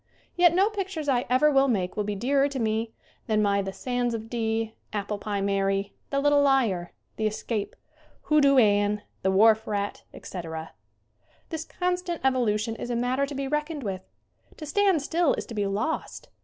Yet 0.35 0.55
no 0.55 0.71
pictures 0.71 1.07
I 1.07 1.25
ever 1.29 1.51
will 1.51 1.67
make 1.67 1.95
will 1.95 2.03
be 2.03 2.15
dearer 2.15 2.49
to 2.49 2.57
me 2.59 2.91
than 3.27 3.39
my 3.39 3.61
"The 3.61 3.71
Sands 3.71 4.15
of 4.15 4.31
Dee," 4.31 4.73
"Apple 4.91 5.19
Pie 5.19 5.41
Mary," 5.41 5.93
"The 6.09 6.19
Little 6.19 6.41
Liar," 6.41 6.93
"The 7.17 7.27
Escape," 7.27 7.75
"Hoodoo 8.23 8.57
Ann," 8.57 9.03
"The 9.21 9.29
Wharf 9.29 9.67
Rat," 9.67 10.01
etc. 10.11 10.71
This 11.49 11.65
constant 11.65 12.19
evolution 12.23 12.75
is 12.77 12.89
a 12.89 12.95
matter 12.95 13.27
to 13.27 13.35
be 13.35 13.47
reckoned 13.47 13.83
with. 13.83 14.01
To 14.57 14.65
stand 14.65 15.03
still 15.03 15.35
is 15.35 15.45
to 15.45 15.53
be 15.53 15.67
lost. 15.67 16.29